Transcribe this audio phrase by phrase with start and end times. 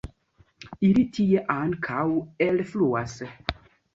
[0.87, 2.07] Ili tie ankaŭ
[2.47, 3.17] elfluas.